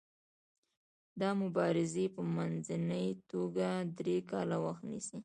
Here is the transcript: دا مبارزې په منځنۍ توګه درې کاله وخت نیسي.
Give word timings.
دا 1.21 1.29
مبارزې 1.41 2.05
په 2.15 2.21
منځنۍ 2.35 3.07
توګه 3.31 3.67
درې 3.97 4.17
کاله 4.31 4.57
وخت 4.65 4.83
نیسي. 4.91 5.19